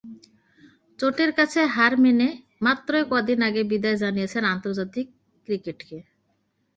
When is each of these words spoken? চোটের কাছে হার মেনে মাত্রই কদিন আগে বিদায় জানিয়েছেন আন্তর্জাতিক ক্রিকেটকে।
চোটের 0.99 1.31
কাছে 1.37 1.59
হার 1.75 1.93
মেনে 1.97 2.27
মাত্রই 2.61 3.05
কদিন 3.11 3.39
আগে 3.47 3.61
বিদায় 3.71 3.97
জানিয়েছেন 4.03 4.43
আন্তর্জাতিক 4.53 5.07
ক্রিকেটকে। 5.47 5.97